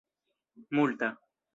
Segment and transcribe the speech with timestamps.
[0.75, 1.09] multa